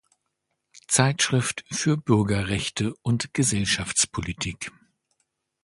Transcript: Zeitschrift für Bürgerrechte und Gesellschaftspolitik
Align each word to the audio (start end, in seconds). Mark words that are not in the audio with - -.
Zeitschrift 0.87 1.63
für 1.69 1.95
Bürgerrechte 1.95 2.95
und 3.03 3.35
Gesellschaftspolitik 3.35 4.71